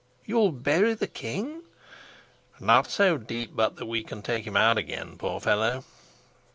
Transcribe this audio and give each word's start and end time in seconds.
"You'll 0.25 0.51
bury 0.51 0.95
the 0.95 1.05
king?" 1.05 1.61
"Not 2.59 2.89
so 2.89 3.19
deep 3.19 3.55
but 3.55 3.75
that 3.75 3.85
we 3.85 4.01
can 4.03 4.23
take 4.23 4.47
him 4.47 4.57
out 4.57 4.79
again, 4.79 5.15
poor 5.15 5.39
fellow. 5.39 5.83